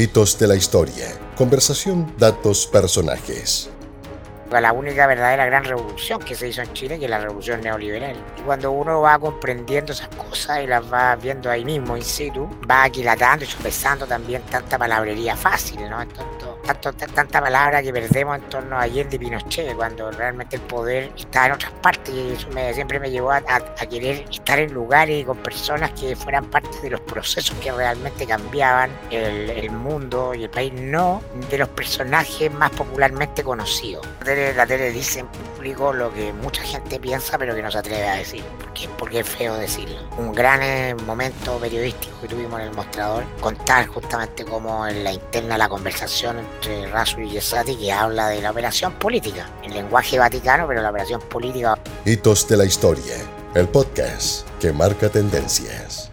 Hitos 0.00 0.38
de 0.38 0.46
la 0.46 0.56
historia. 0.56 1.34
Conversación, 1.36 2.10
datos, 2.16 2.66
personajes 2.66 3.68
la 4.58 4.72
única 4.72 5.06
verdadera 5.06 5.46
gran 5.46 5.64
revolución 5.64 6.20
que 6.20 6.34
se 6.34 6.48
hizo 6.48 6.62
en 6.62 6.72
Chile, 6.72 6.98
que 6.98 7.04
es 7.04 7.10
la 7.10 7.18
revolución 7.18 7.60
neoliberal. 7.60 8.16
Y 8.38 8.40
cuando 8.40 8.72
uno 8.72 9.02
va 9.02 9.18
comprendiendo 9.18 9.92
esas 9.92 10.08
cosas 10.08 10.62
y 10.62 10.66
las 10.66 10.82
va 10.92 11.14
viendo 11.16 11.50
ahí 11.50 11.64
mismo, 11.64 11.96
in 11.96 12.02
situ, 12.02 12.48
va 12.68 12.84
aquilatando 12.84 13.44
y 13.44 13.48
sopesando 13.48 14.06
también 14.06 14.42
tanta 14.42 14.78
palabrería 14.78 15.36
fácil, 15.36 15.88
¿no? 15.88 15.98
tanto, 16.64 16.92
tanta 16.92 17.40
palabra 17.40 17.82
que 17.82 17.92
perdemos 17.92 18.38
en 18.38 18.42
torno 18.48 18.76
a 18.76 18.82
Allende 18.82 19.16
y 19.16 19.18
Pinochet, 19.18 19.74
cuando 19.74 20.10
realmente 20.10 20.56
el 20.56 20.62
poder 20.62 21.10
está 21.16 21.46
en 21.46 21.52
otras 21.52 21.72
partes 21.82 22.14
y 22.14 22.32
eso 22.32 22.48
siempre 22.74 23.00
me 23.00 23.10
llevó 23.10 23.32
a, 23.32 23.42
querer 23.90 24.24
estar 24.30 24.58
en 24.58 24.72
lugares 24.72 25.22
y 25.22 25.24
con 25.24 25.38
personas 25.38 25.90
que 25.92 26.14
fueran 26.14 26.44
parte 26.46 26.80
de 26.82 26.90
los 26.90 27.00
procesos 27.00 27.56
que 27.58 27.72
realmente 27.72 28.26
cambiaban 28.26 28.90
el, 29.10 29.70
mundo 29.70 30.34
y 30.34 30.44
el 30.44 30.50
país, 30.50 30.72
no 30.72 31.22
de 31.50 31.58
los 31.58 31.68
personajes 31.68 32.52
más 32.52 32.70
popularmente 32.70 33.42
conocidos. 33.42 34.06
La 34.56 34.66
tele, 34.66 34.90
dice 34.90 35.20
en 35.20 35.26
público 35.28 35.92
lo 35.92 36.12
que 36.12 36.32
mucha 36.32 36.62
gente 36.62 36.98
piensa 36.98 37.38
pero 37.38 37.54
que 37.54 37.62
no 37.62 37.70
se 37.70 37.78
atreve 37.78 38.08
a 38.08 38.16
decir, 38.16 38.42
porque, 38.58 38.88
porque 38.98 39.20
es 39.20 39.28
feo 39.28 39.54
decirlo. 39.54 39.96
Un 40.18 40.32
gran 40.32 40.62
eh, 40.62 40.94
momento 41.06 41.58
periodístico 41.58 42.20
que 42.20 42.28
tuvimos 42.28 42.60
en 42.60 42.68
el 42.68 42.74
mostrador, 42.74 43.24
contar 43.40 43.86
justamente 43.86 44.44
cómo 44.44 44.86
en 44.86 45.04
la 45.04 45.12
interna 45.12 45.58
la 45.58 45.68
conversación 45.68 46.38
entre 46.38 46.86
Rasu 46.88 47.20
y 47.20 47.30
Yesati 47.30 47.76
que 47.76 47.92
habla 47.92 48.28
de 48.28 48.40
la 48.40 48.50
operación 48.50 48.92
política, 48.94 49.48
el 49.62 49.74
lenguaje 49.74 50.18
vaticano, 50.18 50.66
pero 50.66 50.82
la 50.82 50.90
operación 50.90 51.20
política. 51.20 51.78
Hitos 52.04 52.48
de 52.48 52.56
la 52.56 52.64
historia, 52.64 53.16
el 53.54 53.68
podcast 53.68 54.48
que 54.58 54.72
marca 54.72 55.08
tendencias. 55.08 56.09